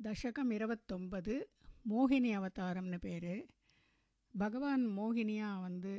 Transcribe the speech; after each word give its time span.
தசகம் 0.00 0.50
இருபத்தொம்பது 0.56 1.34
மோகினி 1.90 2.30
அவதாரம்னு 2.36 2.98
பேர். 3.00 3.34
பகவான் 4.34 4.84
மோகினியாக 4.98 5.60
வந்து 5.60 5.92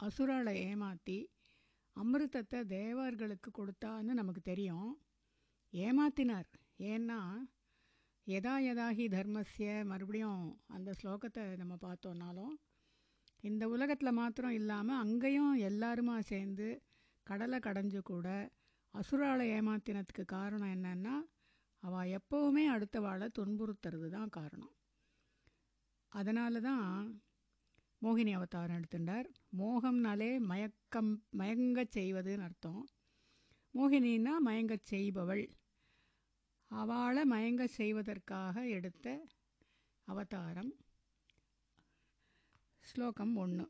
அசுராளை 0.00 0.52
ஏமாற்றி 0.68 1.18
அமிர்தத்தை 1.96 2.60
தேவர்களுக்கு 2.66 3.50
கொடுத்தான்னு 3.50 4.12
நமக்கு 4.12 4.42
தெரியும். 4.42 4.90
ஏமாத்தினார். 5.72 6.50
ஏன்னா 6.92 7.18
எதா 8.26 8.54
எதாகி 8.70 9.04
தர்மஸ்ய 9.08 9.84
மறுபடியும் 9.84 10.44
அந்த 10.66 10.92
ஸ்லோகத்தை 11.00 11.44
நம்ம 11.56 11.74
பார்த்தோன்னாலும் 11.80 12.54
இந்த 13.44 13.64
உலகத்தில் 13.68 14.18
மாத்திரம் 14.20 14.50
இல்லாமல் 14.50 15.02
அங்கேயும் 15.04 15.54
எல்லாருமா 15.68 16.18
சேர்ந்து 16.30 16.68
கடலை 17.26 17.58
கடைஞ்சு 17.58 18.00
கூட 18.02 18.28
அசுராளை 18.94 19.46
ஏமாத்தினத்துக்கு 19.56 20.24
காரணம் 20.26 20.74
என்னென்னா 20.76 21.14
அவள் 21.86 22.10
எப்போவுமே 22.10 22.64
அடுத்தவாளை 22.74 23.26
துன்புறுத்துறது 23.38 24.08
தான் 24.08 24.28
காரணம். 24.28 24.74
அதனால 26.12 26.60
தான் 26.60 26.88
மோகினி 28.02 28.32
அவதாரம் 28.32 28.76
எடுத்துட்டார் 28.76 29.28
மோகம்னாலே 29.58 30.30
மயக்கம் 30.50 31.12
மயங்கச் 31.38 31.94
செய்வதுன்னு 31.98 32.46
அர்த்தம். 32.48 32.82
மோகினின்னா 33.74 34.34
மயங்கச் 34.46 34.88
செய்பவள். 34.90 35.44
அவளை 36.70 37.22
மயங்க 37.30 37.64
செய்வதற்காக 37.78 38.66
எடுத்த 38.68 39.06
அவதாரம். 40.08 40.72
ஸ்லோகம் 42.84 43.36
ஒன்று 43.36 43.66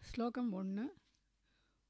ஸ்லோகம் 0.00 0.52
ஒன்று 0.52 0.84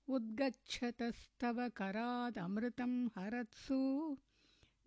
உத்கச்சதஸ்தவ 0.09 1.67
கராத் 1.81 2.39
அமிர்தம் 2.47 2.99
ஹரத்சு 3.17 3.81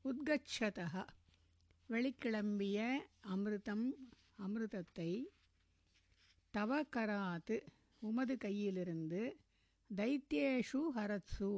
உத்கச்சதா 0.04 1.02
வெளிக்கிளம்பிய 1.88 2.78
அமிர்தம் 3.34 3.86
அமிர்தத்தை 4.38 5.10
தவக்கராத்து 6.54 7.56
உமது 8.02 8.36
கையிலிருந்து 8.36 9.22
தைத்தியேஷு 9.90 10.80
ஹரத்சு 10.94 11.50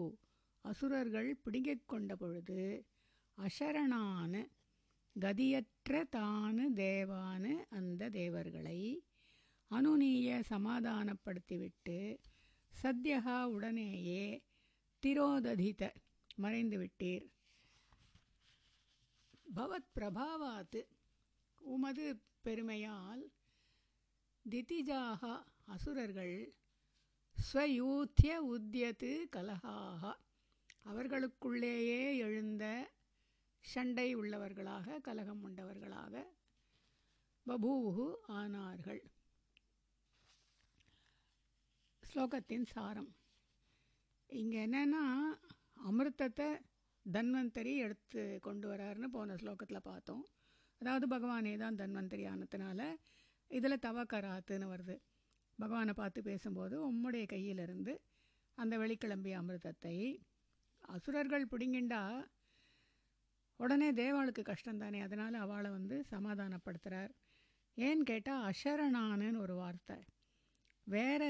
அசுரர்கள் 0.67 1.29
பிடுங்கிக் 1.43 1.87
கொண்ட 1.87 2.15
பொழுது 2.15 2.61
அசரணான 3.37 4.33
கதியற்ற 5.15 6.01
தானு 6.15 6.65
தேவானு 6.77 7.53
அந்த 7.69 8.09
தேவர்களை 8.11 8.79
அனுநீய 9.71 10.41
சமாதானப்படுத்திவிட்டு 10.49 11.97
சத்யகா 12.73 13.39
உடனேயே 13.53 14.25
திரோததித 15.03 15.83
மறைந்துவிட்டீர் 16.41 17.25
பவத் 19.55 19.91
பிரபாவாத்து 19.95 20.81
உமது 21.61 22.05
பெருமையால் 22.43 23.23
திதிஜாக 24.45 25.23
அசுரர்கள் 25.65 26.37
ஸ்வயூத்திய 27.37 28.33
உத்தியத்து 28.49 29.11
கலகாக 29.29 30.03
அவர்களுக்குள்ளேயே 30.89 32.01
எழுந்த 32.27 32.65
சண்டை 33.63 34.07
உள்ளவர்களாக 34.15 34.99
கலகம் 35.07 35.41
உண்டவர்களாக 35.47 36.13
பபூவுகு 37.45 38.05
ஆனார்கள். 38.39 39.01
ஸ்லோகத்தின் 42.03 42.65
சாரம். 42.73 43.11
இங்கே 44.29 44.59
என்னென்னா 44.67 45.03
அமிர்தத்தை 45.89 46.47
தன்வந்தரி 47.05 47.73
எடுத்து 47.85 48.21
கொண்டு 48.47 48.67
வராருன்னு 48.71 49.09
போன 49.17 49.35
ஸ்லோகத்தில் 49.41 49.87
பார்த்தோம். 49.89 50.23
அதாவது 50.81 51.05
பகவானே 51.15 51.53
தான் 51.63 51.79
தன்வந்தரி 51.81 52.23
ஆனதுனால 52.33 52.79
இதில் 53.51 53.83
தவக்கராத்துன்னு 53.85 54.67
வருது. 54.73 54.95
பகவானை 55.59 55.93
பார்த்து 55.93 56.19
பேசும்போது 56.21 56.75
உம்முடைய 56.89 57.25
கையிலிருந்து 57.33 57.93
அந்த 58.57 58.73
வெளிக்கிளம்பிய 58.77 59.35
அமிர்தத்தை 59.41 59.95
அசுரர்கள் 60.89 61.45
பிடிங்கிண்டா 61.51 62.01
உடனே 63.59 63.91
தேவாளுக்கு 63.91 64.41
கஷ்டம்தானே 64.51 64.99
அதனால் 65.03 65.33
அவளை 65.33 65.69
வந்து 65.71 66.05
சமாதானப்படுத்துகிறார் 66.11 67.11
ஏன்னு 67.77 68.03
கேட்டால் 68.03 68.45
அஷரணானுன்னு 68.51 69.39
ஒரு 69.39 69.55
வார்த்தை. 69.55 69.97
வேற 70.87 71.23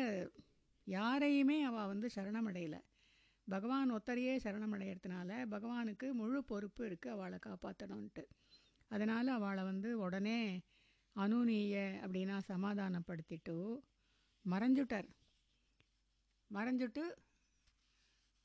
யாரையுமே 0.88 1.58
அவள் 1.64 1.86
வந்து 1.86 2.08
சரணமடையலை. 2.16 2.82
பகவான் 3.48 3.92
ஒத்தரையே 3.92 4.34
சரணமடைகிறதுனால 4.44 5.30
பகவானுக்கு 5.54 6.08
முழு 6.14 6.40
பொறுப்பு 6.44 6.82
இருக்குது 6.90 7.16
அவளை 7.16 7.40
காப்பாற்றணுன்ட்டு 7.46 8.24
அதனால் 8.92 9.28
அவளை 9.28 9.64
வந்து 9.64 9.90
உடனே 10.00 10.40
அனுநீய 11.16 11.76
அப்படின்னா 12.04 12.38
சமாதானப்படுத்திட்டு 12.48 13.56
மறைஞ்சுட்டார். 14.46 15.08
மறைஞ்சுட்டு 16.52 17.04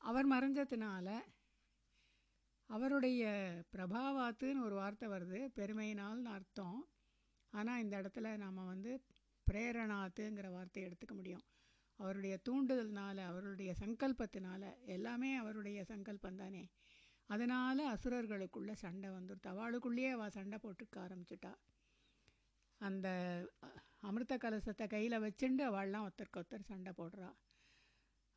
அவர் 0.03 0.27
மறைஞ்சதுனால 0.31 1.07
அவருடைய 2.69 3.23
பிரபாவாத்துன்னு 3.73 4.65
ஒரு 4.67 4.75
வார்த்தை 4.75 5.07
வருது 5.09 5.39
பெருமையினால்னு 5.57 6.29
அர்த்தம். 6.37 6.79
ஆனால் 7.53 7.81
இந்த 7.83 7.95
இடத்துல 8.01 8.27
நாம் 8.43 8.69
வந்து 8.73 8.91
பிரேரணாத்துங்கிற 9.47 10.47
வார்த்தையை 10.51 10.85
எடுத்துக்க 10.89 11.15
முடியும். 11.15 11.43
அவருடைய 11.99 12.35
தூண்டுதல்னால் 12.47 13.21
அவருடைய 13.29 13.71
சங்கல்பத்தினால 13.81 14.63
எல்லாமே 14.85 15.31
அவருடைய 15.35 15.79
சங்கல்பம் 15.91 16.39
தானே. 16.41 16.63
அதனால் 17.29 17.83
அசுரர்களுக்குள்ளே 17.93 18.75
சண்டை 18.85 19.09
வந்துடுது 19.09 19.49
அவளுக்குள்ளேயே 19.53 20.09
அவள் 20.09 20.35
சண்டை 20.37 20.57
போட்டுக்க 20.63 20.95
ஆரம்பிச்சிட்டா. 21.05 21.53
அந்த 22.81 23.07
அமிர்த 24.09 24.35
கலசத்தை 24.37 24.85
கையில் 24.87 25.23
வச்சுண்டு 25.25 25.63
அவள்லாம் 25.71 26.05
ஒருத்தருக்கு 26.07 26.39
ஒருத்தர் 26.41 26.71
சண்டை 26.71 26.93
போடுறா. 26.97 27.29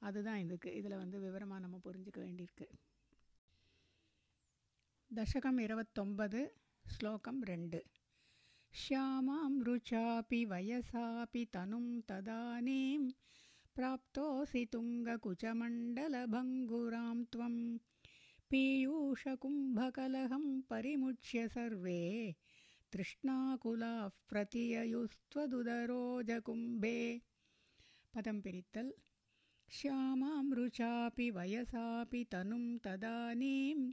அதுதான் 0.02 0.38
இதுக்கு 0.38 0.74
இதில் 0.74 0.96
வந்து 0.96 1.20
விவரமாக 1.20 1.60
நம்ம 1.60 1.80
புரிஞ்சுக்க 1.86 2.20
வேண்டியிருக்கு 2.20 2.68
தசகம் 5.12 5.58
இருபத்தொன்பது 5.58 6.56
ஸ்லோகம் 6.86 7.44
ரெண்டு 7.44 7.86
ஷியாமாம் 8.74 9.68
ருச்சாபி 9.68 10.46
வயசாபி 10.46 11.50
தனும் 11.56 12.04
ததானீம் 12.10 13.14
प्राप्तोऽसि 13.76 14.66
तुङ्गकुचमण्डलभङ्गुरां 14.66 17.26
त्वं 17.26 17.78
पीयूषकुम्भकलहं 18.52 20.62
परिमुच्य 20.70 21.48
सर्वे 21.48 22.36
तृष्णाकुलाः 22.94 24.08
प्रतिययुस्त्वदुदरोजकुम्भे 24.30 27.22
பதம் 28.14 28.42
பிரித்தல் 28.42 28.98
श्यामां 29.75 30.45
रुचापि 30.57 31.25
वयसापि 31.31 32.23
तनुं 32.33 32.67
तदानीं 32.85 33.93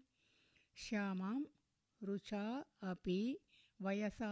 श्यामां 0.84 1.40
रुचा 2.08 2.44
अपि 2.92 3.20
वयसा 3.82 4.32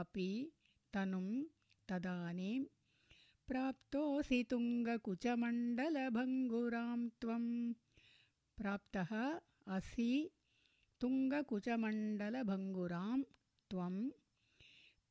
अपि 0.00 0.28
तनुं 0.94 1.28
तदानीं 1.88 2.60
प्राप्तोऽसि 3.48 4.40
तुङ्गकुचमण्डलभङ्गुरां 4.50 7.00
त्वं। 7.20 7.44
प्राप्तः 8.58 9.12
असि 9.76 10.12
तुङ्गकुचमण्डलभङ्गुरां 11.00 13.18
त्वं। 13.70 13.94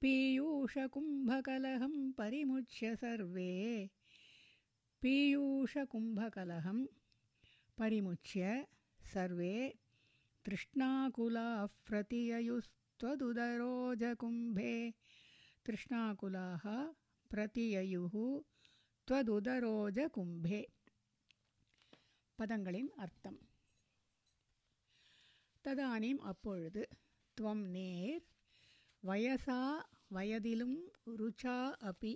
पीयूषकुम्भकलहं 0.01 1.95
परिमुच्य 2.11 2.95
सर्वे 2.95 3.53
पीयूषकुम्भकलहं 5.02 6.78
परिमुच्य 7.78 8.42
सर्वे 9.00 9.54
तृष्णाकुलाः 10.44 11.64
प्रतिययुस्त्वदुदरोजकुम्भे 11.88 14.74
तृष्णाकुलाः 15.66 16.64
प्रतिययुः 17.30 18.14
त्वदुदरोजकुम्भे 19.08 20.60
பதங்களின் 22.38 22.90
அர்த்தம் 22.96 23.36
ததானீம் 25.64 26.22
அப்பொழுது 26.30 26.82
துவம் 27.36 27.62
நேர் 27.74 28.24
வயசா 29.02 29.60
வயதிலும் 30.08 30.78
ருச்சா 31.20 31.58
அபி 31.90 32.14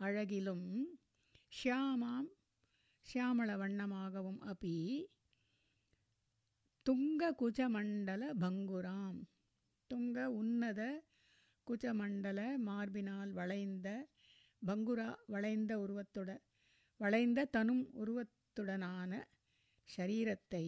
அழகிலும் 0.00 0.66
ஷியாமாம் 1.57 2.27
ஷியாமள 3.07 3.49
வண்ணமாகவும் 3.61 4.41
அபி 4.51 4.73
துங்க 6.85 7.29
குஜமண்டல 7.41 8.23
பங்குராம். 8.43 9.17
துங்க 9.89 10.25
உன்னத 10.39 10.81
குஜமண்டல 11.67 12.39
மார்பினால் 12.67 13.31
வளைந்த 13.31 13.87
பங்குரா 14.61 15.09
வளைந்த 15.27 15.71
உருவத்துட 15.79 16.29
வளைந்த 16.99 17.47
தனும் 17.55 17.83
உருவத்துடனான 17.93 19.11
ஷரீரத்தை 19.89 20.65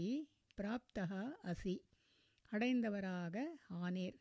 பிராப்தகா 0.58 1.24
அசி 1.52 1.76
அடைந்தவராக 2.52 3.36
ஆனீர். 3.84 4.18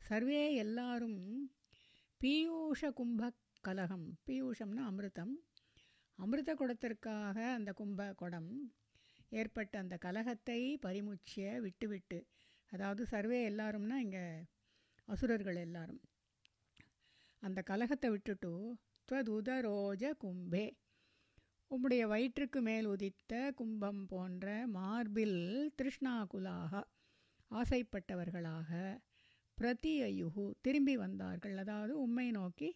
சர்வே 0.00 0.42
எல்லாரும் 0.54 1.20
பீயூஷ 2.20 2.92
கும்ப 2.92 3.32
கலகம் 3.64 4.08
பீயூஷம்னா 4.26 4.82
அமிர்தம் 4.92 5.34
அமிர்த 6.18 6.50
குடத்திற்காக 6.54 7.38
அந்த 7.52 7.72
கும்ப 7.72 8.06
குடம் 8.12 8.50
ஏற்பட்ட 9.30 9.74
அந்த 9.78 9.96
கலகத்தை 9.96 10.60
பரிமுச்சிய 10.86 11.60
விட்டுவிட்டு 11.60 12.18
அதாவது 12.72 13.02
சர்வே 13.06 13.38
எல்லாரும்னா 13.50 13.96
இங்கே 13.96 14.24
அசுரர்கள் 15.08 15.56
எல்லாரும் 15.56 16.02
அந்த 17.42 17.60
கலகத்தை 17.62 18.08
விட்டுட்டு 18.10 18.52
துவதுதரோஜ 19.08 20.04
கும்பே 20.18 20.66
உம்முடைய 21.70 22.02
வயிற்றுக்கு 22.06 22.60
மேல் 22.62 22.86
உதித்த 22.86 23.32
கும்பம் 23.54 24.02
போன்ற 24.06 24.46
மார்பில் 24.68 25.40
திருஷ்ணாகுலாக 25.78 26.82
ஆசைப்பட்டவர்களாக 27.50 28.70
பிரதியயுகு 29.58 30.44
திரும்பி 30.60 30.94
வந்தார்கள். 30.96 31.56
அதாவது 31.56 31.92
உம்மை 32.00 32.30
நோக்கி 32.30 32.68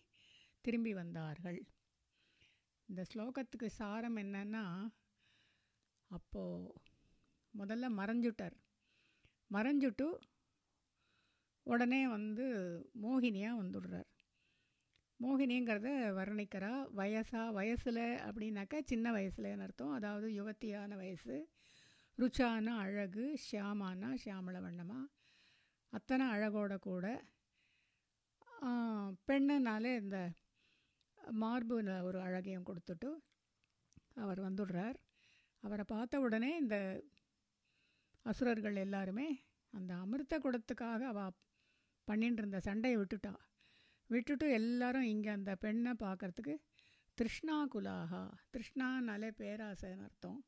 திரும்பி 0.64 0.92
வந்தார்கள். 0.92 1.58
இந்த 2.92 3.02
ஸ்லோகத்துக்கு 3.10 3.68
சாரம் 3.76 4.16
என்னன்னா 4.16 4.62
அப்போது 6.10 6.72
முதல்ல 7.54 7.86
மறைஞ்சுட்டார். 7.98 8.56
மறைஞ்சுட்டு 9.50 10.06
உடனே 11.66 12.00
வந்து 12.08 12.46
மோகினியாக 13.04 13.60
வந்துடுறார். 13.60 14.08
மோகினிங்கிறத 15.20 15.88
வர்ணிக்கிறா 16.18 16.72
வயசா 17.00 17.42
வயசில் 17.58 18.02
அப்படின்னாக்கா 18.26 18.80
சின்ன 18.92 19.12
வயசுலன்னு 19.16 19.66
அர்த்தம். 19.66 19.96
அதாவது 19.98 20.28
யுவத்தியான 20.38 20.96
வயசு. 21.02 21.36
ருச்சான 22.18 22.76
அழகு 22.84 23.26
ஷியாமானா 23.46 24.10
ஷியாமள 24.24 24.56
வண்ணமாக 24.66 25.10
அத்தனை 25.92 26.26
அழகோட 26.34 26.74
கூட 26.88 27.06
பெண்ணுனாலே 29.28 29.92
இந்த 30.02 30.18
மார்பில் 31.30 31.90
ஒரு 32.02 32.20
அழகையும் 32.20 32.68
கொடுத்துட்டு 32.68 33.10
அவர் 34.14 34.40
வந்துடுறார். 34.40 34.98
அவரை 35.60 35.84
பார்த்த 35.84 36.20
உடனே 36.20 36.56
இந்த 36.56 36.76
அசுரர்கள் 38.22 38.76
எல்லாருமே 38.76 39.28
அந்த 39.70 39.94
அமிர்த 39.94 40.38
குடத்துக்காக 40.38 41.06
அவள் 41.06 41.36
பண்ணிட்டு 42.04 42.40
இருந்த 42.42 42.60
சண்டையை 42.60 42.96
விட்டுட்டா. 42.98 43.34
விட்டுட்டு 44.06 44.50
எல்லாரும் 44.50 45.02
இங்கே 45.02 45.30
அந்த 45.30 45.56
பெண்ணை 45.56 45.92
பார்க்குறதுக்கு 46.04 46.54
திருஷ்ணா 47.14 47.56
குலாகா 47.74 48.22
திருஷ்ணானாலே 48.52 49.30
பேராசைன்னு 49.40 50.04
அர்த்தம். 50.08 50.44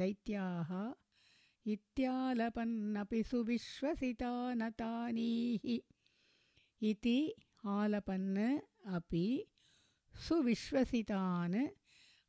दैत्याः 0.00 0.70
इत्यालपन्नपि 1.72 3.22
सुविश्वसिता 3.30 4.30
सुविश्वसितानतानीः 4.52 5.66
इति 6.90 7.18
आलपन् 7.76 8.38
अपि 8.96 9.26
सुविश्वसितान् 10.26 11.56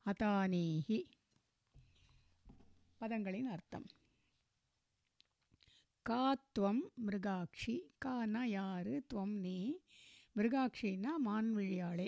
हतानीः 0.08 0.90
पदङ्गलिनार्थम् 3.02 3.88
கா 6.10 6.24
துவம் 6.56 6.82
மிருகாட்சி 6.98 7.74
கானா 7.98 8.44
யாரு 8.50 9.04
துவம் 9.14 9.36
நீ. 9.40 9.58
மிருகாட்சின்னா 10.36 11.12
மான்விழியாளே. 11.26 12.08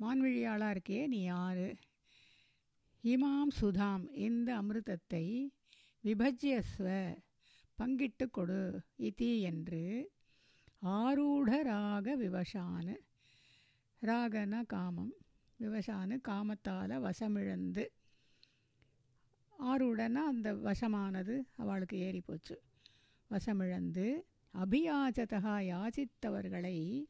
மான்விழியாளாக 0.00 0.70
இருக்கே 0.70 1.06
நீ 1.06 1.22
யார்? 1.22 1.66
இமாம் 3.04 3.52
சுதாம் 3.60 4.04
இந்த 4.18 4.56
அமிர்தத்தை 4.56 5.24
விபஜ்யஸ்வ 6.04 6.86
பங்கிட்டு 7.78 8.30
கொடு 8.30 8.60
இதி 8.98 9.40
என்று 9.40 9.82
ஆரூட 10.82 11.62
ராக 11.62 12.14
விவசான 12.14 12.86
ராகன 14.02 14.64
காமம் 14.64 15.14
விவசானு 15.60 16.20
காமத்தால் 16.28 16.92
வசமிழந்து 16.98 17.84
ஆரூடனா 19.58 20.22
அந்த 20.24 20.54
வசமானது 20.62 21.34
அவளுக்கு 21.56 21.96
ஏறி 21.98 22.20
போச்சு 22.20 22.56
வசமிழந்து 23.34 24.24
அபியாச்சதா 24.54 25.54
யாசித்தவர்களை 25.70 27.04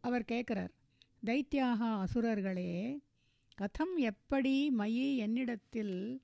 அவர் 0.00 0.24
கேட்குறார். 0.28 0.72
தைத்தியாக 1.24 2.04
அசுரர்களே 2.04 2.98
கதம் 3.58 3.96
எப்படி 3.96 4.70
மயி 4.78 5.16
என்னிடத்தில் 5.16 6.22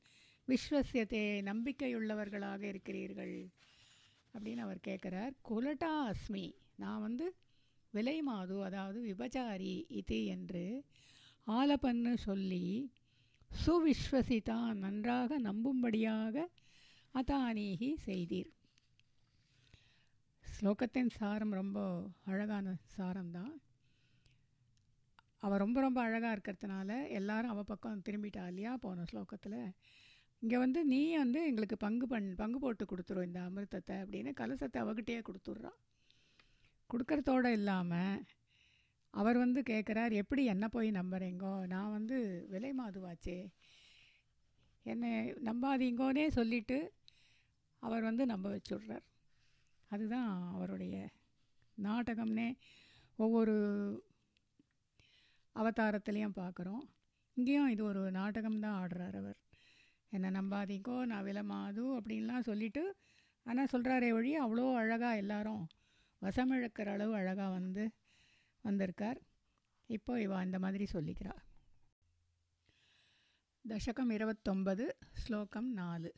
விஸ்வசியத்தே 0.48 1.24
நம்பிக்கையுள்ளவர்களாக 1.42 2.62
இருக்கிறீர்கள்? 2.62 3.50
அப்படின்னு 4.34 4.56
அவர் 4.56 4.78
கேட்குறார். 4.86 5.32
குலட்டா 5.48 6.10
அஸ்மி 6.10 6.54
நான் 6.76 7.00
வந்து 7.00 7.34
விலை 7.90 8.22
மாது 8.22 8.64
அதாவது 8.64 9.00
விபச்சாரி 9.00 9.84
இது 9.88 10.24
என்று 10.24 10.84
ஆலப்பன்னு 11.46 12.16
சொல்லி 12.16 12.90
சுவிஸ்வசிதா 13.66 14.74
நன்றாக 14.74 15.40
நம்பும்படியாக 15.40 16.46
அதானீகி 17.14 17.88
செய்தீர். 18.06 18.50
ஸ்லோகத்தின் 20.44 21.10
சாரம் 21.10 21.52
ரொம்ப 21.52 21.78
அழகான 22.24 22.76
சாரம்தான். 22.96 23.52
அவள் 25.38 25.58
ரொம்ப 25.58 25.80
ரொம்ப 25.80 26.00
அழகாக 26.00 26.34
இருக்கிறதுனால 26.36 27.08
எல்லாரும் 27.08 27.50
அவள் 27.50 27.64
பக்கம் 27.64 28.02
திரும்பிட்டா 28.08 28.46
இல்லையா 28.46 28.76
போன 28.76 29.02
ஸ்லோகத்தில். 29.02 29.72
இங்கே 30.38 30.58
வந்து 30.58 30.84
நீ 30.84 31.16
வந்து 31.16 31.46
எங்களுக்கு 31.46 31.76
பங்கு 31.76 32.06
பண் 32.06 32.34
பங்கு 32.34 32.58
போட்டு 32.58 32.84
கொடுத்துரும் 32.84 33.22
இந்த 33.22 33.40
அமிர்தத்தை 33.40 33.96
அப்படின்னு 34.02 34.32
கலசத்தை 34.40 34.80
அவகிட்டே 34.84 35.22
கொடுத்துட்றான் 35.28 35.80
கொடுக்கறதோடு 36.90 37.52
இல்லாமல் 37.52 38.24
அவர் 39.10 39.36
வந்து 39.36 39.60
கேட்குறார் 39.60 40.12
எப்படி 40.12 40.44
என்ன 40.44 40.68
போய் 40.68 40.90
நம்புறீங்கோ? 40.90 41.66
நான் 41.66 41.90
வந்து 41.90 42.46
விலை 42.48 42.72
மாதுவாச்சே. 42.78 43.38
என்னை 44.82 45.10
நம்பாதீங்கோனே 45.44 46.28
சொல்லிவிட்டு 46.28 46.78
அவர் 47.82 48.02
வந்து 48.02 48.26
நம்ப 48.26 48.46
வச்சுடுறார். 48.56 49.04
அதுதான் 49.88 50.30
அவருடைய 50.54 50.96
நாடகம்னே 51.82 52.48
ஒவ்வொரு 53.16 53.54
அவதாரத்துலேயும் 55.54 56.38
பார்க்குறோம். 56.40 56.84
இங்கேயும் 57.36 57.70
இது 57.70 57.82
ஒரு 57.84 58.02
நாடகம்தான் 58.10 58.78
ஆடுறார் 58.82 59.16
அவர். 59.16 59.38
என்னை 60.10 60.30
நம்பாதீங்கோ 60.30 60.96
நான் 61.04 61.24
விலமாது 61.24 61.84
அப்படின்லாம் 61.98 62.48
சொல்லிவிட்டு 62.48 62.84
ஆனால் 63.46 63.70
சொல்கிறாரே 63.72 64.10
வழி 64.12 64.32
அவ்வளோ 64.40 64.64
அழகாக 64.74 65.16
எல்லாரும் 65.16 65.62
வசமிழக்கிற 66.22 66.88
அளவு 66.96 67.14
அழகாக 67.14 67.52
வந்து 67.52 67.84
வந்திருக்கார். 68.64 69.20
இப்போ 69.86 70.12
இவா 70.16 70.38
இந்த 70.44 70.58
மாதிரி 70.58 70.84
சொல்லிக்கிறா. 70.92 71.34
தசகம் 73.64 74.12
இருபத்தொன்பது 74.12 74.84
ஸ்லோகம் 75.12 75.70
நாலு. 75.72 76.10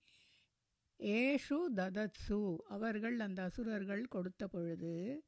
ஏஷு 0.99 1.77
ததத்சு 1.77 2.61
அவர்கள் 2.67 3.19
அந்த 3.19 3.43
அசுரர்கள் 3.43 4.07
கொடுத்த 4.07 4.47
பொழுது 4.47 5.23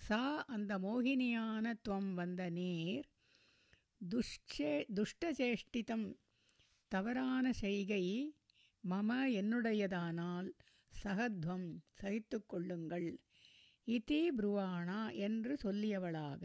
சா 0.00 0.44
அந்த 0.48 0.78
மோகினியான 0.78 1.74
துவம் 1.82 2.14
வந்த 2.14 2.50
நீர் 2.50 3.08
துஷ்சே 4.13 4.85
துஷ்டசேஷ்டிதம் 4.95 6.15
தவறான 6.87 7.51
செய்கை 7.53 8.35
மம 8.83 9.09
என்னுடையதானால் 9.31 10.49
சகத்வம் 11.03 11.77
சகித்து 12.01 12.45
கொள்ளுங்கள். 12.45 13.07
இதி 13.87 14.29
புருவாணா 14.37 15.13
என்று 15.15 15.55
சொல்லியவளாக 15.55 16.43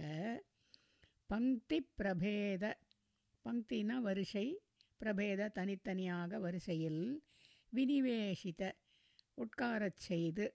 பங்கி 1.26 1.86
பிரபேத 1.96 2.78
பங்கினா 3.44 3.96
வரிசை 4.00 4.46
பிரபேத 5.00 5.48
தனித்தனியாக 5.48 6.38
வரிசையில் 6.38 7.02
வினிவேஷித 7.72 8.72
உட்காரச் 9.34 9.96
செய்து 9.96 10.54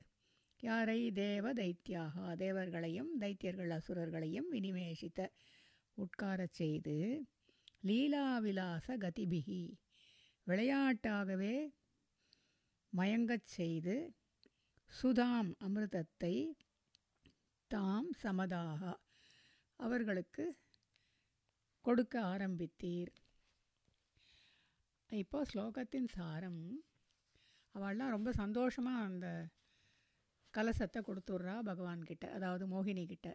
யாரை 0.59 1.11
தேவ 1.11 1.53
தைத்தியாக 1.53 2.35
தேவர்களையும் 2.35 3.21
தைத்தியர்கள் 3.21 3.69
அசுரர்களையும் 3.69 4.51
வினிவேஷித்த 4.51 5.29
உட்காரச் 5.97 6.53
செய்து 6.53 6.95
லீலாவிலாச 7.81 8.97
கதிபிகி 8.97 9.63
விளையாட்டாகவே 10.47 11.55
மயங்கச் 12.93 13.47
செய்து 13.47 13.95
சுதாம் 14.93 15.51
அமிர்தத்தை 15.59 16.35
தாம் 17.71 18.11
சமதாக 18.13 18.81
அவர்களுக்கு 19.79 20.43
கொடுக்க 21.85 22.21
ஆரம்பித்தீர். 22.23 23.11
இப்போ 25.09 25.39
ஸ்லோகத்தின் 25.45 26.07
சாரம் 26.07 26.61
அவள்லாம் 27.75 28.09
ரொம்ப 28.09 28.31
சந்தோஷமாக 28.31 29.03
அந்த 29.03 29.27
கலசத்தை 30.53 31.01
கொடுத்துட்றா 31.01 31.55
பகவான்கிட்ட 31.65 32.25
அதாவது 32.29 32.65
மோகினி 32.67 33.05
கிட்ட 33.05 33.29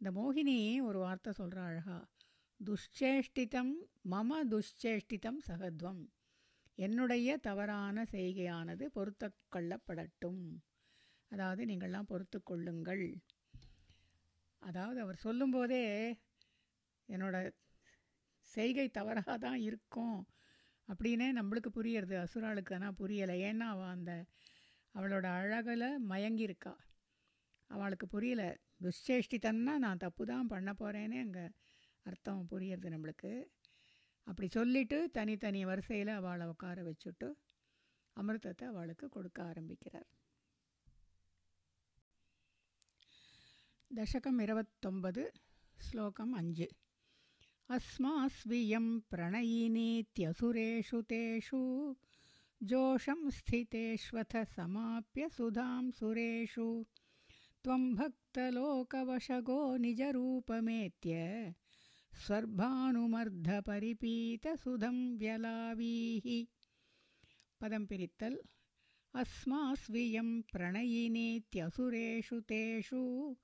இந்த 0.00 0.10
மோகினி 0.10 0.82
ஒரு 0.82 0.98
வார்த்தை 0.98 1.32
சொல்கிறா 1.38 1.62
அழகா. 1.64 1.96
துஷ்சேஷ்டிதம் 2.60 3.72
மம 4.10 4.38
துஷ்சேஷ்டிதம் 4.48 5.40
சகத்வம். 5.48 6.00
என்னுடைய 6.78 7.36
தவறான 7.36 8.04
செய்கையானது 8.12 8.84
பொறுத்து 8.86 9.28
கொள்ளப்படட்டும். 9.56 10.40
அதாவது 11.30 11.64
நீங்கள்லாம் 11.64 12.02
பொறுத்து 12.02 12.42
கொள்ளுங்கள். 12.42 13.04
அதாவது 14.62 15.00
அவர் 15.00 15.16
சொல்லும்போதே 15.16 15.82
என்னோட 17.08 17.36
செய்கை 18.42 18.90
தவறாக 18.90 19.36
தான் 19.38 19.60
இருக்கும் 19.60 20.18
அப்படின்னே 20.88 21.28
நம்மளுக்கு 21.32 21.72
புரியறது. 21.74 22.16
அசுராளுக்கு 22.24 22.74
ஆனால் 22.74 22.98
புரியலை. 22.98 23.36
ஏன்னா 23.50 23.68
அவள் 23.68 23.94
அந்த 23.96 24.12
அவளோட 24.94 25.26
அழகில் 25.40 25.88
மயங்கியிருக்கா. 26.08 26.74
அவளுக்கு 27.70 28.06
புரியலை. 28.06 28.50
துஷ்சேஷ்டித்தன்னா 28.80 29.74
நான் 29.78 29.96
தப்பு 29.96 30.24
தான் 30.26 30.46
பண்ண 30.46 30.70
போகிறேன்னு 30.72 31.18
அங்கே 31.20 31.44
அர்த்தம் 32.06 32.46
புரியுறது 32.50 32.88
நம்மளுக்கு. 32.94 33.32
அப்படி 34.26 34.48
சொல்லிவிட்டு 34.48 34.98
தனித்தனி 35.10 35.64
வரிசையில் 35.64 36.08
அவளை 36.08 36.46
உட்கார 36.46 36.82
வச்சுட்டு 36.82 37.28
அமிர்தத்தை 38.16 38.64
அவளுக்கு 38.64 39.08
கொடுக்க 39.08 39.38
ஆரம்பிக்கிறார். 39.42 40.08
தசகம் 43.90 44.40
இருபத்தொன்பது 44.40 45.22
ஸ்லோகம் 45.78 46.32
அஞ்சு. 46.32 46.68
அஸ்மாஸ்வியம் 47.68 48.92
பிரணயினீத்யசுரேஷு 49.10 51.00
தேஷு 51.12 51.62
ஜோஷம் 52.60 53.26
ஸ்திதேஷ்வத 53.36 54.42
சமாப்பிய 54.56 55.26
சுதாம் 55.38 55.90
சுரேஷு 56.00 56.66
त्वं 57.64 57.94
भक्तलोकवशगो 57.94 59.76
निजरूपमेत्य 59.76 61.54
स्वर्भानुमर्धपरिपीतसुधं 62.26 65.18
व्यलावीः 65.18 66.46
पदं 67.60 67.86
पिरित्तल्। 67.86 68.36
अस्मास्वियं 69.14 70.42
प्रणयिनीत्यसुरेषु 70.42 72.40
तेषु। 72.40 73.36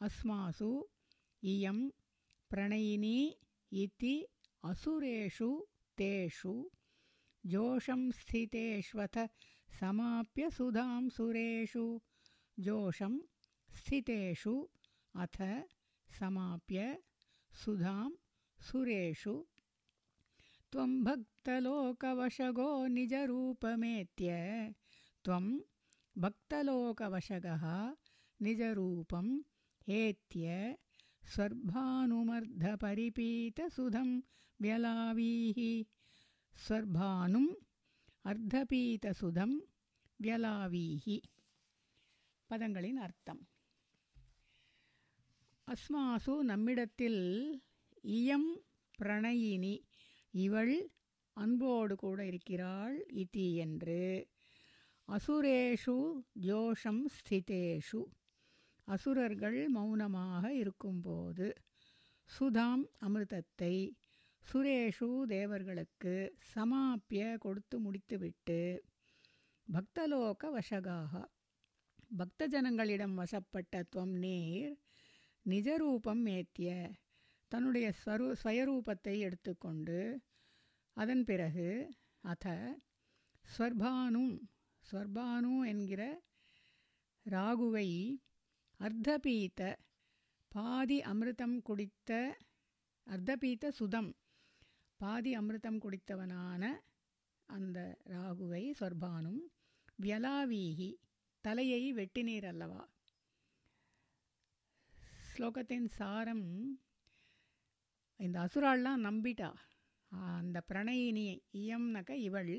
अस्मासु 0.00 0.84
इयं 1.44 1.90
प्रणयिनी 2.50 3.36
इति 3.72 4.26
असुरेषु 4.64 5.66
तेषु। 5.98 6.70
जोषं 7.46 8.10
स्थितेष्वथ 8.10 9.28
समाप्य 9.80 10.50
सुधां 10.50 11.08
सुरेषु। 11.08 12.00
जोषं 12.58 13.18
स्थितेषु 13.76 14.52
अथ 15.22 15.36
समाप्य 16.18 16.80
सुधां 17.60 18.08
सुरेषु। 18.66 19.34
त्वं 20.72 20.90
भक्तलोकवशगो 21.04 22.68
निजरूपमेत्य 22.96 24.28
त्वं 25.24 25.44
भक्तलोकवशगः 26.24 27.64
निजरूपम् 28.46 29.30
एत्य 30.00 30.46
स्वर्भानुमर्धपरिपीतसुधं 31.34 34.10
व्यलावीः 34.64 35.58
स्वर्भानुम् 36.66 37.50
अर्धपीतसुधं 38.30 39.52
व्यलावीः 40.26 41.06
पदङ्गिनर्थम् 42.50 43.42
அஸ்மாசு 45.68 46.38
நம்மிடத்தில் 46.42 47.22
இயம் 48.02 48.50
பிரணயினி. 48.98 49.74
இவள் 50.30 50.90
அன்போடு 51.36 51.94
கூட 51.96 52.26
இருக்கிறாள் 52.26 53.06
இதி 53.14 53.54
என்று. 53.54 54.28
அசுரேஷு 55.08 55.96
ஜோஷம் 56.42 57.02
ஸ்திதேஷு. 57.16 58.00
அசுரர்கள் 58.88 59.68
மௌனமாக 59.68 60.54
இருக்கும்போது 60.54 61.52
சுதாம் 62.28 62.84
அமிர்தத்தை 63.00 63.74
சுரேஷு 64.52 65.22
தேவர்களுக்கு 65.26 66.36
சமாப்பிய 66.54 67.38
கொடுத்து 67.38 67.78
முடித்துவிட்டு 67.78 68.60
பக்தலோக 69.68 70.50
வசகாக. 70.56 71.12
பக்தஜனங்களிடம் 72.18 73.14
வசப்பட்ட 73.14 73.84
துவம் 73.96 74.18
நீர் 74.18 74.74
நிஜரூபம் 75.48 76.26
ஏத்திய 76.28 76.70
தன்னுடைய 77.52 77.92
ஸ்வரூ 77.92 78.34
ஸ்வயரூபத்தை 78.34 79.18
எடுத்துக்கொண்டு 79.18 79.98
அதன் 80.96 81.24
பிறகு 81.24 81.68
அத 82.24 82.46
ஸ்வர்பானும் 83.44 84.34
ஸ்வர்பானு 84.86 85.66
என்கிற 85.66 86.02
ராகுவை 87.26 87.88
அர்த்தபீத்த 88.80 89.62
பாதி 90.52 91.00
அமிர்தம் 91.02 91.56
குடித்த 91.62 92.10
அர்த்தபீத்த 93.06 93.68
சுதம் 93.70 94.10
பாதி 95.00 95.34
அமிர்தம் 95.36 95.78
குடித்தவனான 95.78 96.62
அந்த 97.48 97.78
ராகுவை 98.06 98.72
சொர்பானும் 98.80 99.42
வியலாவீகி 99.98 100.90
தலையை 101.44 101.92
வெட்டினீர் 101.92 102.44
அல்லவா? 102.44 102.82
ஸ்லோகத்தின் 105.38 105.84
சாரம் 105.96 106.46
இந்த 108.20 108.36
அசுராள்லாம் 108.44 109.02
நம்பிட்டா. 109.06 109.50
அந்த 110.12 110.62
பிரணயினியை 110.68 111.34
இயம்னாக்க 111.60 112.10
இவள் 112.28 112.50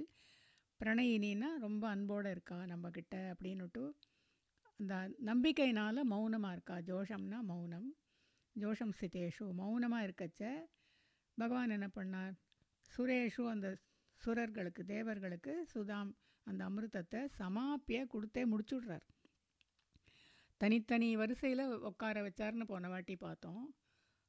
பிரணயினின்னா 0.80 1.50
ரொம்ப 1.66 1.84
அன்போடு 1.88 2.32
இருக்கா 2.32 2.60
நம்மக்கிட்ட 2.72 3.16
அப்படின்னுட்டு 3.32 3.84
அந்த 4.80 4.94
நம்பிக்கையினால் 5.26 6.02
மௌனமாக 6.14 6.54
இருக்கா. 6.58 6.78
ஜோஷம்னா 6.92 7.40
மௌனம். 7.52 7.90
ஜோஷம் 8.56 8.96
சிதேஷு 9.02 9.48
மௌனமாக 9.62 10.08
இருக்கச்ச 10.08 10.54
பகவான் 11.38 11.76
என்ன 11.78 11.90
பண்ணார்? 12.00 12.36
சுரேஷு 12.92 13.46
அந்த 13.56 13.78
சுரர்களுக்கு 14.22 14.84
தேவர்களுக்கு 14.96 15.56
சுதாம் 15.74 16.14
அந்த 16.44 16.62
அமிர்தத்தை 16.70 17.24
சமாப்பிய 17.40 18.06
கொடுத்தே 18.16 18.46
முடிச்சுடுறார். 18.54 19.08
தனித்தனி 20.62 21.16
வரிசையில் 21.16 21.66
உட்கார 21.90 22.22
வச்சார்னு 22.22 22.66
போன 22.66 22.90
வாட்டி 22.90 23.16
பார்த்தோம். 23.16 23.64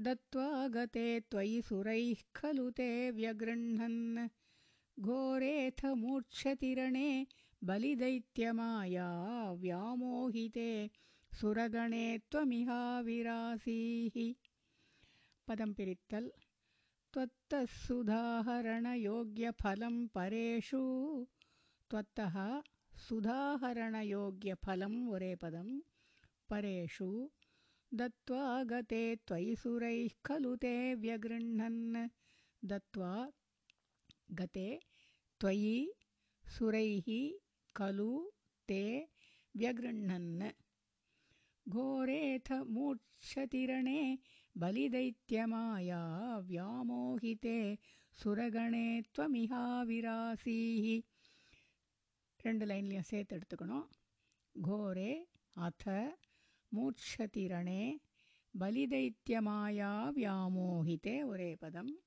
दत्त्वा 0.05 0.67
गते 0.67 1.19
त्वयि 1.19 1.61
सुरैः 1.61 2.13
खलु 2.35 2.69
ते 2.77 3.11
व्यगृह्णन्। 3.11 4.27
घोरेऽथ 4.99 5.85
मूर्च्छतिरणे 5.85 7.25
बलिदैत्यमाया 7.63 9.09
व्यामोहिते 9.61 10.89
सुरगणे 11.39 12.17
त्वमिहाविरासीः। 12.31 14.17
पदं 15.47 15.73
पिरित्तल्। 15.73 16.29
त्वत्तःसुधाहरणयोग्यफलं 17.13 19.95
परेषु 20.15 20.81
त्वत्तः 21.89 22.35
सुदाहरणयोग्यफलं 23.01 24.93
वरेपदं 25.11 25.69
परेषु 26.49 27.07
दत्त्वा 27.99 28.43
गते 28.71 29.01
त्वयि 29.27 29.55
सुरैः 29.63 30.13
खलु 30.27 30.51
ते 30.63 30.73
व्यगृह्णन्। 31.03 32.09
दत्त्वा 32.71 33.13
गते 34.39 34.67
त्वयि 35.41 35.75
सुरैः 36.55 37.07
खलु 37.79 38.11
ते 38.69 38.83
व्यगृह्णन्। 39.61 40.51
घोरेऽथ 41.73 42.51
मूक्षतिरणे 42.75 44.01
बलिदैत्यमाया 44.61 46.03
व्यामोहिते 46.49 47.57
सुरगणे 48.21 48.87
त्वमिहाविरासीः। 49.15 50.87
ரெண்டு 52.43 52.65
லைன்லையும் 52.65 52.99
சேர்த்து 52.99 53.39
எடுத்துக்கணும். 53.39 53.87
கோரே 54.63 55.25
அத 55.53 56.17
மூர்ச்சதிரணே 56.75 57.97
பலிதைத்தியமாயா 58.59 60.11
வியாமோகிதே 60.15 61.25
ஒரே 61.25 61.55
பதம். 61.55 61.99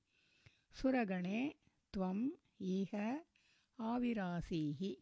சுரகணே 0.81 1.53
துவம் 1.97 2.29
ஈக 2.57 3.25
ஆவிராசீகி. 3.77 4.97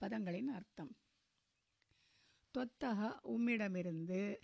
பதங்களின் 0.00 0.48
அர்த்தம். 0.48 0.96
தொத்தக 2.58 3.18
உம்மிடமிருந்து 3.24 4.36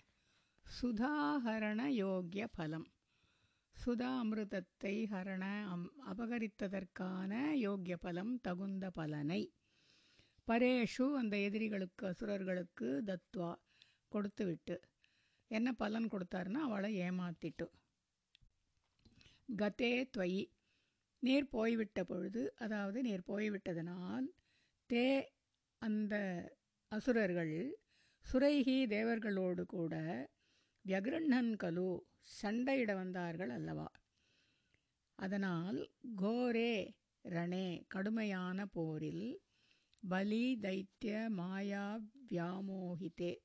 சுதாகரண 0.81 1.85
யோக்கிய 1.85 2.47
பலம். 2.51 2.87
சுதா 3.79 4.09
அமிர்தத்தை 4.21 4.93
ஹரண 5.11 5.43
அம் 5.73 5.85
அபகரித்ததற்கான 6.11 7.31
யோக்கிய 7.55 7.95
பலம் 7.95 8.33
தகுந்த 8.41 8.85
பலனை. 8.91 9.41
பரேஷு 10.47 11.05
அந்த 11.15 11.35
எதிரிகளுக்கு 11.37 12.03
அசுரர்களுக்கு 12.07 13.03
தத்வா 13.05 13.49
கொடுத்துவிட்டு 14.11 14.75
என்ன 15.51 15.73
பலன் 15.73 16.07
கொடுத்தாருன்னா 16.07 16.61
அவளை 16.67 16.89
ஏமாத்திட்டு. 16.99 17.67
கதே 19.55 19.93
துவயி 20.09 20.43
நீர் 21.23 21.47
போய்விட்ட 21.49 22.03
பொழுது 22.03 22.43
அதாவது 22.55 23.01
நீர் 23.01 23.27
போய்விட்டதனால் 23.27 24.27
தே 24.89 25.07
அந்த 25.81 26.15
அசுரர்கள் 26.91 27.55
சுரைகி 28.25 28.77
தேவர்களோடு 28.87 29.63
கூட 29.67 29.95
வியகிருண்ணன் 30.85 31.51
கலு 31.55 31.89
சண்டையிட 32.27 32.93
வந்தார்கள் 32.93 33.49
அல்லவா? 33.49 33.87
அதனால் 35.19 35.89
கோரே 36.17 36.93
ரணே 37.25 37.83
கடுமையான 37.87 38.65
போரில் 38.65 39.41
பலி 39.99 40.57
தைத்திய 40.61 41.29
மாயா 41.29 41.99
வியாமோகிதே 42.29 43.37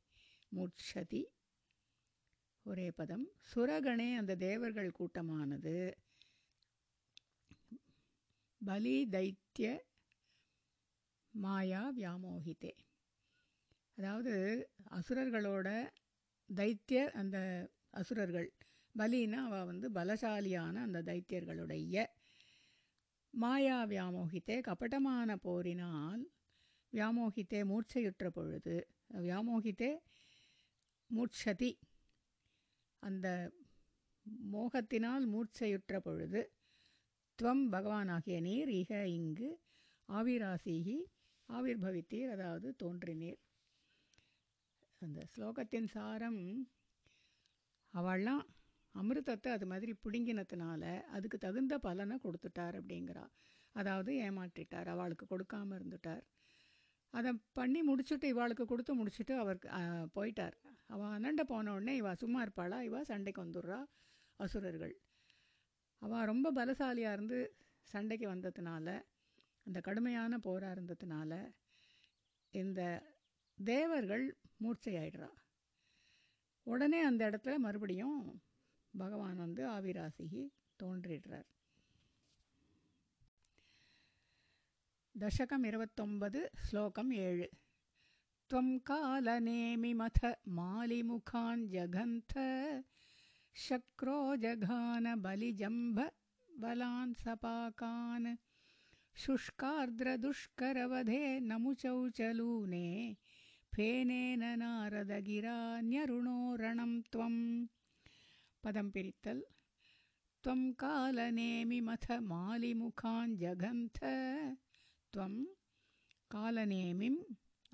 முட்சதி. 0.53 1.23
ஒரே 2.67 2.91
பதம். 2.91 3.27
சுரகணே 3.55 4.17
அந்த 4.17 4.35
தேவர்கள் 4.37 4.91
கூட்டமானது. 4.91 5.95
பலி 8.61 9.09
தைத்திய 9.11 9.79
மாயா 11.31 11.93
வியாமோகிதே. 11.97 12.73
அதாவது 13.99 14.35
அசுரர்களோட 14.91 15.69
தைத்திய 16.55 17.11
அந்த 17.11 17.39
அசுரர்கள் 17.91 18.53
பலின்னா 18.99 19.35
அவள் 19.35 19.65
வந்து 19.65 19.91
பலசாலியான 19.91 20.75
அந்த 20.81 21.03
தைத்தியர்களுடைய 21.03 22.05
மாயா 23.35 23.85
வியாமோகித்தே 23.85 24.61
கபட்டமான 24.61 25.37
போரினால் 25.37 26.23
வியாமோகித்தே 26.93 27.61
மூர்ச்சையுற்ற 27.65 28.27
பொழுது 28.29 28.77
வியாமோகித்தே 29.19 29.91
மூர்ச்சதி 31.11 31.71
அந்த 33.03 33.53
மோகத்தினால் 34.53 35.25
மூர்ச்சையுற்ற 35.27 35.97
பொழுது 35.99 36.41
துவம் 37.39 37.65
பகவானாகிய 37.71 38.41
நீர் 38.41 38.69
இக 38.69 39.05
இங்கு 39.11 39.49
ஆவிராசிகி 40.09 40.97
ஆவிர்பவித்தீர் 41.49 42.31
அதாவது 42.31 42.75
தோன்றினீர். 42.83 43.41
அந்த 45.03 45.27
ஸ்லோகத்தின் 45.35 45.87
சாரம் 45.87 46.41
அவள்லாம் 47.95 48.45
அமிர்தத்தை 48.95 49.51
அது 49.57 49.67
மாதிரி 49.67 49.93
பிடுங்கினதுனால 50.05 50.83
அதுக்கு 51.17 51.39
தகுந்த 51.39 51.75
பலனை 51.79 52.17
கொடுத்துட்டார் 52.25 52.77
அப்படிங்கிறா. 52.81 53.25
அதாவது 53.75 54.11
ஏமாற்றிட்டார் 54.27 54.89
அவளுக்கு 54.95 55.27
கொடுக்காம 55.33 55.77
இருந்துட்டார். 55.79 56.23
அதை 57.15 57.31
பண்ணி 57.59 57.81
முடிச்சுட்டு 57.89 58.27
இவாளுக்கு 58.35 58.65
கொடுத்து 58.65 58.93
முடிச்சுட்டு 59.01 59.35
அவருக்கு 59.43 59.69
போயிட்டார். 60.17 60.57
அவள் 60.87 61.13
அனண்ட 61.17 61.43
போன 61.53 61.73
உடனே 61.75 61.95
இவா 62.01 62.13
சும்மா 62.23 62.41
இருப்பாளா? 62.45 62.79
இவள் 62.89 63.09
சண்டைக்கு 63.11 63.41
வந்துடுறா 63.45 63.81
அசுரர்கள். 64.41 64.95
அவள் 66.03 66.29
ரொம்ப 66.33 66.53
பலசாலியாக 66.53 67.17
இருந்து 67.17 67.39
சண்டைக்கு 67.89 68.27
வந்ததுனால 68.35 68.89
அந்த 69.67 69.79
கடுமையான 69.81 70.39
போராக 70.47 70.75
இருந்ததுனால 70.77 71.33
இந்த 72.55 72.81
தேவர்கள் 73.59 74.25
மூர்ச்சையாயிடுறா. 74.63 75.31
உடனே 76.67 77.01
அந்த 77.03 77.23
இடத்துல 77.31 77.55
மறுபடியும் 77.67 78.19
பகவான் 78.94 79.36
வந்து 79.36 79.62
ஆவிராசிகி 79.76 80.44
தோன்றிடுறார் 80.80 81.48
தசகம் 85.16 85.66
இருபத்தொன்பது 85.70 86.40
ஸ்லோகம் 86.66 87.12
ஏழு 87.28 87.48
त्वं 88.52 88.82
कालनेमिमथ 88.82 90.50
मालिमुखान् 90.50 91.70
जघन्थ 91.70 92.34
शक्रो 93.56 94.36
जघान 94.44 95.06
बलिजम्भ 95.26 95.98
बलान् 96.50 97.14
सपाकान् 97.22 98.30
शुष्कार्द्रदुष्करवधे 99.16 101.22
नमुचौ 101.50 102.00
च 102.10 102.20
लूने 102.38 102.90
फेनेन 103.74 104.44
नारदगिरान्यरुणो 104.62 106.40
रणं 106.62 106.94
त्वं 107.12 107.36
पदं 108.65 108.91
पिरित्तल् 108.95 109.41
त्वं 110.45 110.61
कालनेमिमथ 110.83 112.07
मालिमुखान् 112.33 113.37
जघन्थ 113.43 113.99
त्वं 115.13 115.35
कालनेमिम् 116.31 117.19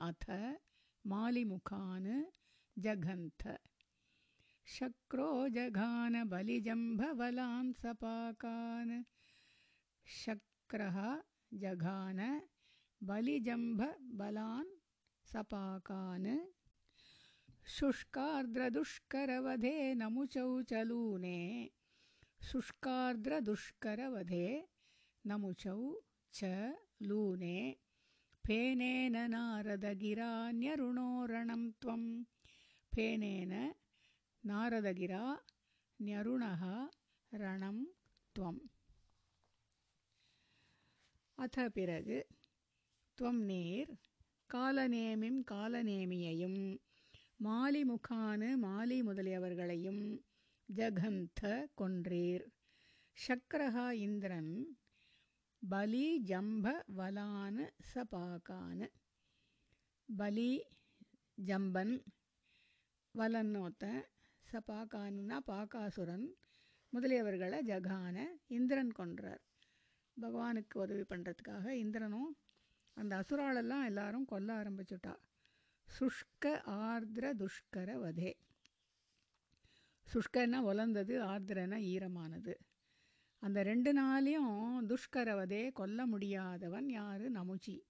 अथ 0.09 0.25
मालिमुखान् 1.13 2.11
जघन्थ 2.77 3.43
शक्रो 4.67 5.31
जघान 5.57 6.23
बलिजम्भबलान् 6.33 7.73
सपाकान् 7.83 8.95
शक्रः 10.07 10.99
जघान 11.63 12.21
बलिजम्भबलान् 13.11 14.73
सपाकान् 15.33 16.29
शुष्कार्द्रदुष्करवधे 17.76 19.74
नमुचौ 20.02 20.50
च 20.70 20.74
लूने 20.90 21.40
शुष्कार्द्रदुष्करवधे 22.50 24.48
नमुचौ 25.26 25.80
च 26.34 26.42
लूने 27.10 27.58
फेनेन 28.46 29.16
नारदगिरान्यरुणोरणं 29.34 29.82
त्वं 31.82 32.04
फेनेन 32.94 33.54
नारदगिरा 34.44 35.24
न्यरुणः 36.00 36.64
ரணம் 37.32 37.80
துவம் 38.36 38.60
அத 41.38 41.56
பிறகு 41.78 42.18
துவம் 43.18 43.42
நீர் 43.50 43.92
காலநேமிம் 44.50 45.40
காலநேமியையும் 45.52 46.60
மாலிமுகானு 47.45 48.49
மாலி 48.63 48.97
முதலியவர்களையும் 49.03 50.03
ஜகந்த 50.69 51.43
கொன்றீர். 51.81 52.45
சக்கரஹா 53.17 53.91
இந்திரன் 54.07 54.53
பலி 55.63 56.23
ஜம்ப 56.23 56.75
வலானு 56.99 57.65
சபாகானு. 57.95 58.89
பலி 60.09 60.51
ஜம்பன் 61.49 61.95
வலன்னோத்த 63.15 63.85
சபாகானுனா 64.53 65.39
பாகாசுரன் 65.47 66.29
முதலியவர்களை 66.93 67.59
ஜகான 67.63 68.17
இந்திரன் 68.49 68.93
கொன்றார். 68.99 69.43
பகவானுக்கு 70.17 70.79
உதவி 70.79 71.03
பண்ணுறதுக்காக 71.03 71.69
இந்திரனும் 71.85 72.31
அந்த 72.97 73.13
அசுராலெல்லாம் 73.17 73.85
எல்லாரும் 73.85 74.25
கொல்ல 74.25 74.63
ஆரம்பிச்சுட்டா. 74.63 75.15
சுஷ்க 75.99 76.47
ஆர்திர 76.67 77.35
துஷ்கர 77.35 77.93
வதே 77.95 78.33
சுஷ்கன்னா 80.07 80.63
ஒலந்தது 80.63 81.23
ஆர்திரனா 81.25 81.79
ஈரமானது. 81.93 82.55
அந்த 83.39 83.63
ரெண்டு 83.63 83.93
நாளையும் 83.93 84.81
துஷ்கரவதே 84.89 85.73
கொல்ல 85.73 86.07
முடியாதவன் 86.07 86.89
யார்? 86.89 87.33
நமுச்சி 87.33 87.81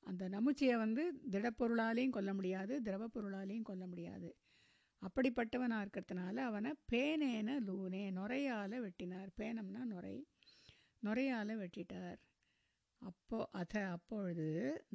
அந்த 0.00 0.28
நமுச்சியை 0.28 0.76
வந்து 0.76 1.20
திடப்பொருளாலையும் 1.30 2.10
கொல்ல 2.10 2.34
முடியாது 2.34 2.82
திரவ 2.82 3.08
பொருளாலையும் 3.14 3.62
கொல்ல 3.62 3.86
முடியாது. 3.86 4.36
அப்படிப்பட்டவனாக 5.02 5.86
இருக்கிறதுனால 5.86 6.36
அவனை 6.36 6.72
பேனேன 6.92 7.48
லூனே 7.60 8.10
நுரையால் 8.10 8.76
வெட்டினார். 8.80 9.30
பேனம்னா 9.36 9.82
நுரை. 9.84 10.26
நுரையால் 11.04 11.52
வெட்டிட்டார். 11.56 12.16
அப்போ 13.04 13.38
அத 13.52 13.74
அப்பொழுது 13.88 14.48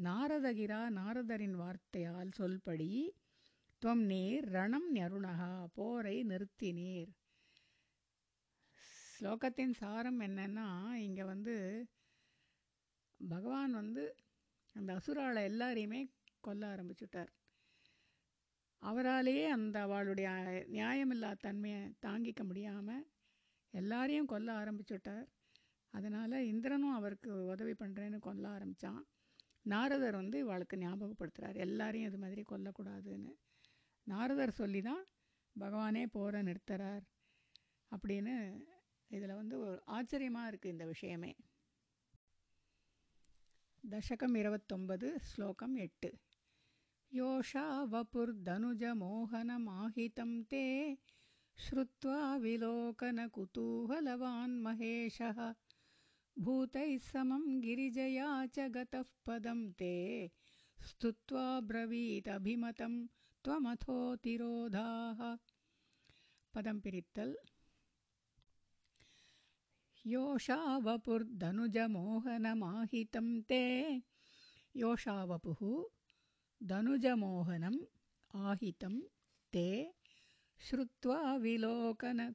நாரதகிரா 0.03 0.81
நாரதரின் 0.89 1.55
வார்த்தையால் 1.55 2.31
சொல்படி 2.37 2.91
துவம் 3.81 4.03
நீர் 4.03 4.45
ரணம் 4.49 4.87
நருணகா 4.95 5.51
போரை 5.73 6.15
நிறுத்தினீர். 6.23 7.11
ஸ்லோகத்தின் 9.11 9.73
சாரம் 9.73 10.19
என்னென்னா 10.19 10.67
இங்கே 10.99 11.23
வந்து 11.23 11.55
பகவான் 13.19 13.73
வந்து 13.73 14.03
அந்த 14.75 14.89
அசுராலை 14.93 15.43
எல்லாரையுமே 15.43 16.01
கொல்ல 16.41 16.63
ஆரம்பிச்சுட்டார். 16.73 17.31
அவராலேயே 18.81 19.45
அந்த 19.49 19.77
அவளுடைய 19.81 20.29
நியாயமில்லா 20.71 21.31
தன்மையை 21.37 21.81
தாங்கிக்க 22.01 22.43
முடியாமல் 22.43 23.05
எல்லாரையும் 23.73 24.25
கொல்ல 24.25 24.49
ஆரம்பிச்சுட்டார். 24.61 25.27
அதனால் 25.94 26.46
இந்திரனும் 26.46 26.94
அவருக்கு 26.94 27.46
உதவி 27.46 27.74
பண்ணுறேன்னு 27.74 28.18
கொல்ல 28.18 28.48
ஆரம்பித்தான் 28.48 29.06
நாரதர் 29.64 30.14
வந்து 30.14 30.38
இவளுக்கு 30.38 30.78
ஞாபகப்படுத்துகிறார் 30.78 31.56
எல்லாரையும் 31.56 32.08
இது 32.08 32.18
மாதிரி 32.18 32.42
கொல்லக்கூடாதுன்னு 32.42 33.34
நாரதர் 34.06 34.52
சொல்லி 34.52 34.82
தான் 34.82 35.06
பகவானே 35.56 36.08
போரை 36.08 36.42
நிறுத்துறார் 36.42 37.04
அப்படின்னு 37.92 38.62
இதில் 39.10 39.34
வந்து 39.34 39.64
ஒரு 39.64 39.82
ஆச்சரியமாக 39.90 40.50
இருக்குது 40.50 40.70
இந்த 40.70 40.86
விஷயமே 40.86 41.36
தசகம் 43.84 44.34
இருபத்தொன்பது 44.34 45.20
ஸ்லோகம் 45.30 45.78
எட்டு 45.78 46.18
योषा 47.12 47.86
वपुर्धनुजमोहनमाहितं 47.86 50.44
ते 50.44 50.96
श्रुत्वा 51.58 52.38
विलोकनकुतूहलवान् 52.38 54.62
महेशः 54.62 55.54
भूतैः 56.46 56.96
समं 57.12 57.44
गिरिजया 57.62 58.28
च 58.54 58.56
गतः 58.76 59.04
पदं 59.26 59.60
ते 59.80 59.94
स्तुत्वा 60.88 61.44
ब्रवीदभिमतं 61.68 62.94
त्वमथोतिरोधाः 63.44 65.20
पदं 66.54 66.76
पिरित्तल् 66.86 67.34
योषा 70.12 70.56
वपुर्धनुजमोहनमाहितं 70.86 73.28
ते 73.50 73.62
योषा 74.82 75.16
वपुः 75.30 75.60
धनुजमोहनम् 76.60 77.78
आहितं 78.34 78.94
ते 79.52 79.66
श्रुत्वा 80.68 81.18
विलोकनकुतूहलवान् 81.44 82.34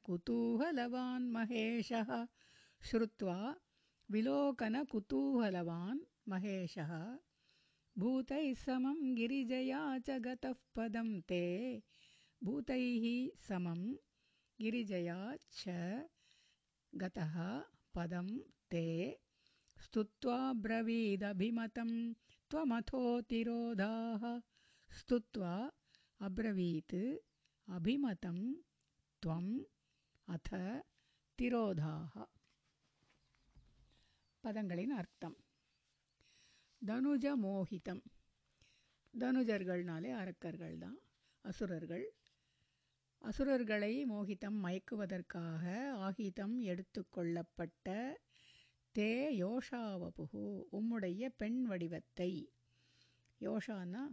महेशः 1.34 2.10
श्रुत्वा 2.90 3.36
विलोकनकुतूहलवान् 4.11 5.99
महेशः। 6.29 6.91
भूतैः 7.97 8.53
समं 8.53 9.15
गिरिजया 9.15 9.99
च 9.99 10.09
गतः 10.09 10.53
पदं 10.75 11.21
ते। 11.21 11.41
भूतैः 12.43 13.05
समं 13.47 13.81
गिरिजया 14.61 15.35
च 15.51 15.63
गतः 16.95 17.35
पदं 17.95 18.27
ते। 18.71 18.85
स्तुत्वा 19.77 20.53
ब्रवीदभिमतं 20.53 22.13
त्वमथोतिरोधाः। 22.51 24.23
स्तुत्वा 24.99 25.71
अब्रवीत् 26.21 26.95
अभिमतं 27.75 28.53
त्वम् 29.21 29.59
अथ 30.29 30.49
तिरोधाः। 31.37 32.34
பதங்களின் 34.45 34.89
அர்த்தம். 34.89 35.37
தனுஜ 36.85 37.35
மோகிதம். 37.35 38.03
தனுஜர்கள்னாலே 39.19 40.11
அரக்கர்கள் 40.11 40.77
தான் 40.77 40.99
அசுரர்கள். 41.41 42.13
அசுரர்களை 43.17 44.05
மோகிதம் 44.05 44.57
மயக்குவதற்காக 44.63 45.89
ஆகிதம் 45.89 46.61
எடுத்துக்கொள்ளப்பட்ட 46.61 48.13
தே 48.95 49.13
யோஷாவபுகு 49.43 50.63
உம்முடைய 50.71 51.29
பெண் 51.37 51.63
வடிவத்தை. 51.63 52.51
யோஷான்னா 53.39 54.03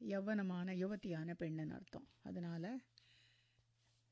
யவனமான 0.00 0.74
யுவத்தியான 0.74 1.34
பெண்ணுன்னு 1.38 1.72
அர்த்தம். 1.72 2.08
அதனால் 2.22 2.82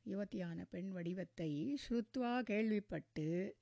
யுவத்தியான 0.05 0.65
பெண் 0.71 0.91
வடிவத்தை 0.91 1.79
ஸ்ருத்வா 1.89 2.43
கேள்விப்பட்டு 2.43 3.57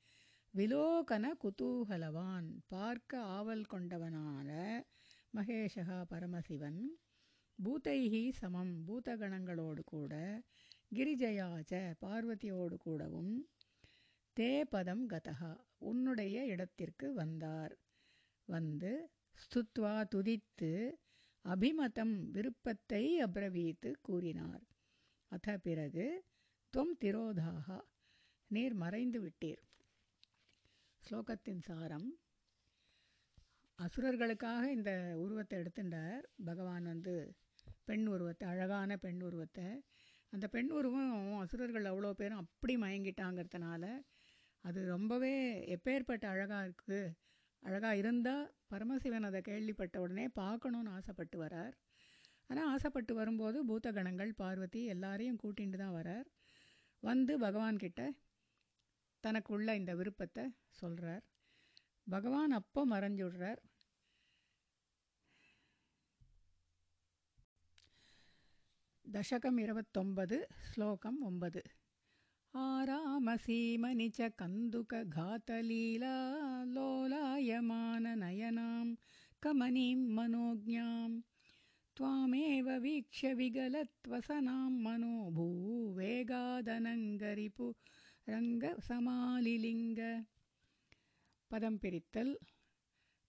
விலோகன 0.54 1.26
குதூகலவான் 1.42 2.48
பார்க்க 2.66 3.22
ஆவல் 3.36 3.64
கொண்டவனான 3.72 4.50
மகேஷகா 5.34 5.98
பரமசிவன் 6.10 6.78
பூதைஹி 7.58 8.20
சமம் 8.32 8.74
பூதகணங்களோடு 8.86 9.82
கூட 9.84 10.12
கிரிஜயாச்ச 10.96 11.72
பார்வதியோடு 12.02 12.76
கூடவும் 12.76 13.32
தே 14.36 14.52
பதம் 14.64 15.04
கதகா 15.08 15.52
உன்னுடைய 15.78 16.44
இடத்திற்கு 16.44 17.08
வந்தார். 17.12 17.74
வந்து 18.48 18.92
ஸ்துத்வா 19.34 19.96
துதித்து 20.14 20.72
அபிமதம் 21.44 22.16
விருப்பத்தை 22.30 23.04
அப்ரவீத்து 23.22 23.92
கூறினார். 24.02 24.64
அத 25.32 25.58
பிறகு 25.58 26.06
துவம் 26.74 26.96
திரோதாகா 27.00 27.78
நீர் 28.50 28.74
மறைந்து 28.74 29.20
விட்டீர். 29.20 29.62
ஸ்லோகத்தின் 31.06 31.64
சாரம். 31.66 32.06
அசுரர்களுக்காக 33.78 34.62
இந்த 34.76 34.90
உருவத்தை 35.22 35.54
எடுத்துட்டார். 35.60 36.22
பகவான் 36.44 36.84
வந்து 36.84 37.14
பெண் 37.88 38.06
உருவத்தை 38.06 38.44
அழகான 38.52 38.96
பெண் 38.96 39.20
உருவத்தை. 39.20 39.66
அந்த 40.32 40.46
பெண் 40.48 40.70
உருவம் 40.70 41.12
அசுரர்கள் 41.42 41.90
அவ்வளோ 41.90 42.12
பேரும் 42.20 42.40
அப்படி 42.44 42.74
மயங்கிட்டாங்கிறதுனால 42.76 43.84
அது 44.64 44.80
ரொம்பவே 44.94 45.34
எப்பேற்பட்ட 45.76 46.24
அழகாக 46.34 46.66
இருக்குது 46.66 47.02
அழகாக 47.62 48.00
இருந்தால் 48.02 48.46
பரமசிவன் 48.72 49.28
அதை 49.28 49.42
கேள்விப்பட்ட 49.50 50.00
உடனே 50.04 50.26
பார்க்கணுன்னு 50.42 50.94
ஆசைப்பட்டு 50.98 51.38
வரார். 51.44 51.74
ஆனால் 52.50 52.70
ஆசைப்பட்டு 52.74 53.14
வரும்போது 53.14 53.60
பூதகணங்கள் 53.70 54.32
பார்வதி 54.42 54.82
எல்லாரையும் 54.94 55.40
கூட்டிகிட்டு 55.42 55.80
தான் 55.84 55.96
வரார். 56.00 56.26
வந்து 57.02 57.32
பகவான்கிட்ட 57.38 58.02
தனக்குள்ள 59.24 59.74
இந்த 59.74 59.92
விருப்பத்தை 59.94 60.44
சொல்கிறார் 60.70 61.24
பகவான் 62.06 62.50
அப்போ 62.50 62.80
மறைஞ்சுடுறார் 62.87 63.60
தசகம் 69.04 69.58
இருபத்தொன்பது 69.60 70.37
ஸ்லோகம் 70.66 71.18
ஒன்பது. 71.22 71.62
ஆராமசீமனி 72.54 74.08
ச 74.16 74.28
கந்துக 74.42 75.02
காதலீலா 75.16 76.16
லோலாயமான 76.74 78.14
நயனாம் 78.16 78.92
கமனிம் 79.42 80.06
மனோஜாம் 80.16 81.16
त्वामेव 81.96 82.68
वीक्ष्य 82.84 83.26
विगलत्वसनां 83.34 84.70
मनो 84.84 85.12
भूवेगादनङ्गरिपु 85.37 86.26
ரங்க 88.26 88.64
சமாலிலிங்க 88.88 90.02
பதம் 91.50 91.78
பிரித்தல். 91.78 92.30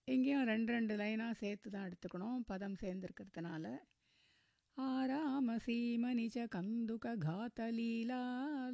இங்கேயும் 0.08 0.44
ரெண்டு 0.44 0.72
ரெண்டு 0.72 0.94
லைனாக 0.96 1.32
சேர்த்து 1.32 1.70
தான் 1.70 1.86
எடுத்துக்கணும் 1.88 2.44
பதம் 2.46 2.76
சேர்ந்துருக்கிறதுனால. 2.82 3.64
ஆராம 4.76 5.56
சீம 5.66 6.12
நிஜ 6.14 6.46
கந்துக 6.54 7.12
காதலீலா 7.26 8.22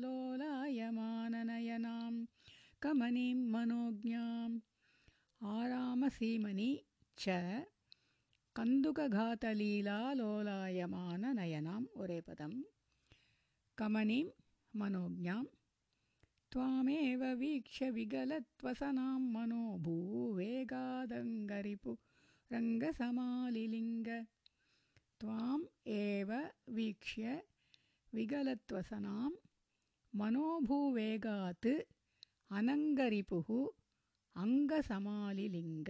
லோலாயமானநயனாம். 0.05 1.09
கமனிம் 2.87 3.43
மனோஜாம் 3.55 4.57
ஆராம 5.41 6.11
சீமனி 6.19 6.71
ச 7.19 7.27
கந்துககாதலீலா 8.57 9.99
லோலாயமான 10.21 11.33
நயனாம் 11.41 11.87
ஒரே 11.95 12.21
பதம். 12.21 12.57
கமனிம் 13.79 14.33
மனோஜாம் 14.75 15.49
त्वामेव 16.52 17.22
वीक्ष्य 17.42 17.90
विगलत्वसनां 17.98 19.20
मनो 19.34 19.64
भूवेगादङ्गरिपु 19.86 20.32
रङ्गसमालिलिङ्ग 22.52 24.08
त्वाम् 25.22 25.66
एव 25.98 26.32
वीक्ष्य 26.78 27.26
विगलत्वसनां 28.14 29.32
मनोभूवेगात् 30.14 31.72
अनङ्गरिपुः 32.60 33.50
அங்கசமாலிலிங்க 34.36 35.90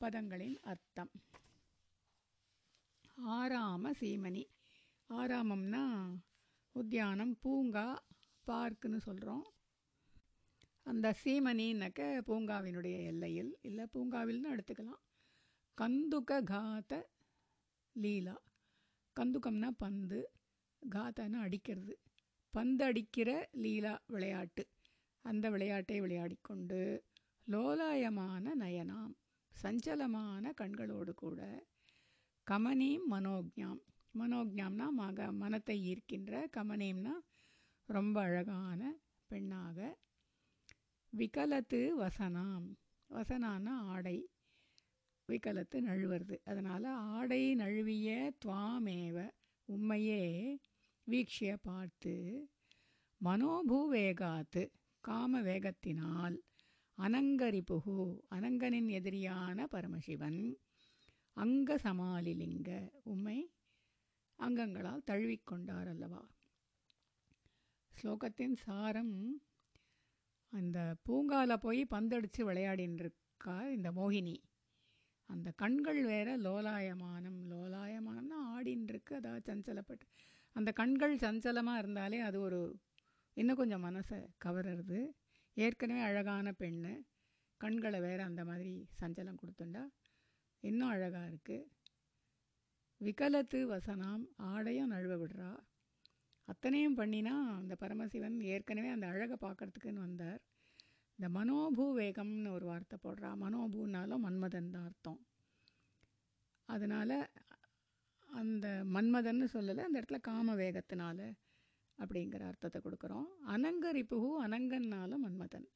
பதங்களின் 0.00 0.56
அர்த்தம் 0.70 1.12
ஆராம 3.34 3.92
சீமணி 4.00 4.42
ஆராமம்னா 5.10 5.84
உத்தியானம் 6.74 7.34
பூங்கா 7.42 7.86
பார்க்குன்னு 8.51 8.97
சொல்கிறோம் 8.97 9.45
அந்த 10.85 11.07
சீமனின்னாக்க 11.23 12.01
பூங்காவினுடைய 12.27 12.97
எல்லையில் 13.03 13.57
இல்லை 13.61 13.85
பூங்காவில்னு 13.93 14.53
எடுத்துக்கலாம். 14.53 15.01
கந்துக 15.77 16.43
காத 16.43 17.09
லீலா. 17.95 18.35
கந்துக்கம்னா 19.15 19.69
பந்து 19.77 20.19
காத்தனா 20.81 21.39
அடிக்கிறது. 21.39 21.95
பந்து 22.53 22.83
அடிக்கிற 22.85 23.29
லீலா 23.51 23.93
விளையாட்டு. 24.07 24.63
அந்த 25.25 25.49
விளையாட்டை 25.49 26.01
விளையாடிக்கொண்டு 26.01 26.81
லோலாயமான 27.47 28.45
நயனாம் 28.59 29.13
சஞ்சலமான 29.51 30.51
கண்களோடு 30.53 31.13
கூட 31.13 31.39
கமனீம் 32.47 33.05
மனோஜாம் 33.11 33.81
மனோஜாம்னா 34.19 34.87
மக 34.91 35.31
மனத்தை 35.31 35.75
ஈர்க்கின்ற 35.89 36.33
கமனீம்னா 36.57 37.13
ரொம்ப 37.89 38.21
அழகான 38.21 38.81
பெண்ணாக. 39.29 39.77
விகலத்து 41.13 41.79
வசனாம். 41.99 42.67
வசனான 43.09 43.69
ஆடை. 43.85 44.17
விகலத்து 45.29 45.81
நழுவுறது. 45.81 46.35
அதனால் 46.45 46.83
ஆடை 46.83 47.55
நழுவிய 47.55 48.09
துவாமேவ 48.45 49.17
உண்மையே 49.65 50.23
வீக்ஷிய 51.07 51.57
பார்த்து 51.61 52.13
மனோபூவேகாத்து 53.21 54.63
காம 55.03 55.41
வேகத்தினால் 55.41 56.37
அனங்கரிப்புகு 56.97 57.97
அனங்கனின் 58.35 58.89
எதிரியான 58.89 59.67
பரமசிவன் 59.67 60.41
அங்க 61.37 61.75
சமாலிலிங்க 61.75 62.69
உம்மை 63.03 63.39
அங்கங்களால் 64.39 65.07
தழுவிக்கொண்டார் 65.11 65.89
அல்லவா? 65.89 66.21
ஸ்லோகத்தின் 68.01 68.55
சாரம் 68.55 69.15
அந்த 70.53 70.95
பூங்காவில் 71.03 71.59
போய் 71.59 71.85
பந்தடித்து 71.85 72.51
விளையாடின்னு 72.51 72.99
இருக்கா 72.99 73.55
இந்த 73.67 73.91
மோகினி. 73.91 74.35
அந்த 75.25 75.51
கண்கள் 75.51 75.99
வேற 76.03 76.37
லோலாயமானம் 76.37 77.39
லோலாயமானம்னா 77.51 78.37
ஆடின்ருக்கு 78.55 79.13
அதாவது 79.13 79.55
சஞ்சலப்பட்டு. 79.55 80.05
அந்த 80.55 80.71
கண்கள் 80.71 81.15
சஞ்சலமாக 81.15 81.77
இருந்தாலே 81.77 82.19
அது 82.19 82.39
ஒரு 82.39 82.79
இன்னும் 83.33 83.55
கொஞ்சம் 83.55 83.83
மனசை 83.83 84.19
கவருறது. 84.45 84.99
ஏற்கனவே 85.57 86.01
அழகான 86.01 86.53
பெண்ணு 86.59 86.93
கண்களை 87.57 87.99
வேற 87.99 88.23
அந்த 88.23 88.45
மாதிரி 88.45 88.87
சஞ்சலம் 89.01 89.41
கொடுத்துண்டா. 89.41 89.83
இன்னும் 90.63 90.89
அழகாக 90.89 91.29
இருக்குது 91.31 91.67
விகலத்து 93.01 93.59
வசனாம் 93.73 94.23
ஆடையும் 94.35 94.91
நழுவ 94.91 95.13
விடுறா. 95.23 95.51
அத்தனையும் 96.49 96.97
பண்ணினா 96.97 97.33
அந்த 97.59 97.73
பரமசிவன் 97.75 98.37
ஏற்கனவே 98.53 98.89
அந்த 98.89 99.07
அழகை 99.07 99.37
பார்க்கறதுக்குன்னு 99.41 100.05
வந்தார். 100.07 100.39
இந்த 101.19 101.27
மனோபூ 101.37 101.85
வேகம்னு 101.99 102.51
ஒரு 102.51 102.65
வார்த்தை 102.65 102.97
போடுறா. 103.05 103.29
மனோபூனாலும் 103.43 104.23
மன்மதன் 104.25 104.71
தான் 104.71 104.87
அர்த்தம். 104.89 105.19
அதனால் 106.69 107.15
அந்த 108.29 108.67
மன்மதன்னு 108.95 109.45
சொல்லலை 109.53 109.83
அந்த 109.85 109.99
இடத்துல 109.99 110.19
காம 110.19 110.55
வேகத்தினால 110.55 111.19
அப்படிங்கிற 111.97 112.43
அர்த்தத்தை 112.47 112.79
கொடுக்குறோம். 112.81 113.27
அனங்கரிப்புகு 113.55 114.29
அனங்கன்னால 114.45 115.11
மன்மதன். 115.25 115.67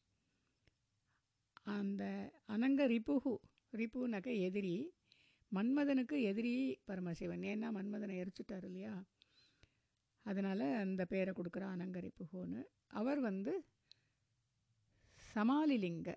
அந்த 1.78 2.04
அனங்க 2.48 2.86
ரிப்புகு 2.94 3.34
ரிப்புனாக்க 3.74 4.30
எதிரி 4.48 4.76
மன்மதனுக்கு 5.52 6.16
எதிரி 6.22 6.54
பரமசிவன். 6.86 7.44
ஏன்னா 7.52 7.68
மன்மதனை 7.72 8.16
எரிச்சுட்டார் 8.22 8.66
இல்லையா? 8.70 8.94
அதனால் 10.30 10.66
அந்த 10.84 11.02
பேரை 11.12 11.32
கொடுக்குற 11.38 11.64
அனங்கரி 11.74 12.10
புகோன்னு. 12.20 12.62
அவர் 13.00 13.20
வந்து 13.30 13.54
சமாலிலிங்க 15.34 16.12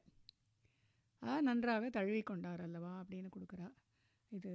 நன்றாக 1.47 1.85
தழுவி 1.97 2.21
கொண்டார் 2.23 2.62
அல்லவா 2.66 2.92
அப்படின்னு 3.03 3.29
கொடுக்குறா. 3.37 3.69
இது 4.33 4.53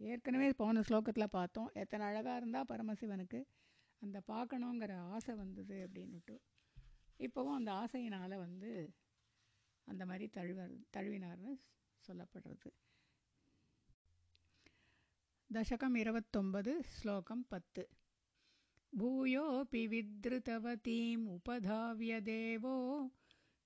ஏற்கனவே 0.00 0.48
போன 0.60 0.82
ஸ்லோகத்தில் 0.88 1.34
பார்த்தோம். 1.36 1.70
எத்தனை 1.82 2.02
அழகாக 2.06 2.40
இருந்தால் 2.40 2.68
பரமசிவனுக்கு 2.72 3.40
அந்த 4.02 4.18
பார்க்கணுங்கிற 4.32 4.92
ஆசை 5.14 5.34
வந்தது 5.34 5.76
அப்படின்னுட்டு. 5.86 6.36
இப்போவும் 7.26 7.58
அந்த 7.58 7.70
ஆசையினால் 7.82 8.36
வந்து 8.44 8.70
அந்த 9.86 10.02
மாதிரி 10.10 10.26
தழுவ 10.36 10.66
தழுவினார்னு 10.96 11.52
சொல்லப்படுறது. 12.06 12.70
தசகம் 15.50 15.96
இருபத்தொன்பது 16.02 16.72
ஸ்லோகம் 16.96 17.44
பத்து. 17.54 17.82
भूयोऽपि 18.96 19.86
विद्रुतवतीमुपधाव्य 19.86 22.20
देवो 22.20 22.76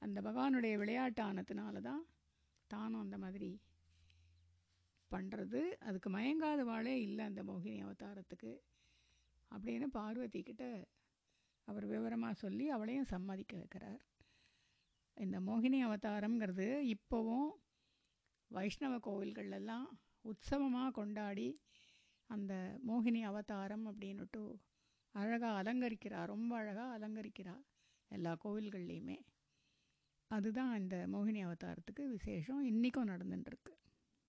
அந்த 0.01 0.17
பகவானுடைய 0.27 0.75
விளையாட்டானதுனால 0.81 1.81
தான் 1.89 2.03
தானும் 2.71 3.03
அந்த 3.05 3.17
மாதிரி 3.23 3.49
பண்ணுறது 5.11 5.61
அதுக்கு 5.87 6.09
மயங்காத 6.15 6.61
வாழே 6.71 6.95
இல்லை 7.07 7.23
அந்த 7.29 7.41
மோகினி 7.49 7.79
அவதாரத்துக்கு 7.85 8.51
அப்படின்னு 9.51 9.87
பார்வதி 9.97 10.41
கிட்ட 10.49 10.65
அவர் 11.67 11.85
விவரமாக 11.93 12.41
சொல்லி 12.43 12.65
அவளையும் 12.75 13.11
சம்மதிக்க 13.13 13.53
வைக்கிறார். 13.61 14.01
இந்த 15.17 15.39
மோகினி 15.39 15.79
அவதாரம்ங்கிறது 15.85 16.95
இப்போவும் 16.95 17.49
வைஷ்ணவ 18.47 18.93
கோவில்களெல்லாம் 19.05 19.87
உற்சவமாக 20.21 20.91
கொண்டாடி 20.91 21.61
அந்த 22.29 22.79
மோகினி 22.87 23.21
அவதாரம் 23.21 23.85
அப்படின்னுட்டு 23.87 24.43
அழகாக 25.15 25.59
அலங்கரிக்கிறா 25.61 26.25
ரொம்ப 26.25 26.55
அழகாக 26.55 26.97
அலங்கரிக்கிறா 26.97 27.55
எல்லா 28.07 28.37
கோவில்கள்லேயுமே. 28.43 29.17
அதுதான் 30.31 30.79
இந்த 30.79 31.07
மோகினி 31.11 31.41
அவதாரத்துக்கு 31.45 32.07
விசேஷம். 32.07 32.63
இன்றைக்கும் 32.63 33.07
நடந்துட்டுருக்கு 33.07 33.73